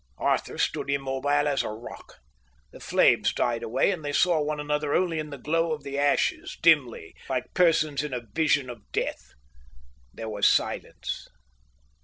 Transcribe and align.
Arthur 0.17 0.57
stood 0.57 0.89
immobile 0.89 1.47
as 1.47 1.61
a 1.61 1.69
rock. 1.69 2.15
The 2.71 2.79
flames 2.79 3.31
died 3.33 3.61
away, 3.61 3.91
and 3.91 4.03
they 4.03 4.11
saw 4.11 4.41
one 4.41 4.59
another 4.59 4.95
only 4.95 5.21
by 5.21 5.29
the 5.29 5.37
glow 5.37 5.73
of 5.73 5.83
the 5.83 5.99
ashes, 5.99 6.57
dimly, 6.63 7.13
like 7.29 7.53
persons 7.53 8.01
in 8.01 8.11
a 8.11 8.25
vision 8.33 8.67
of 8.67 8.91
death. 8.91 9.33
There 10.11 10.27
was 10.27 10.47
silence. 10.47 11.27